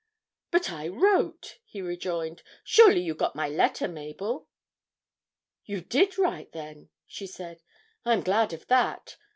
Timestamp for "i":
0.71-0.87, 8.03-8.13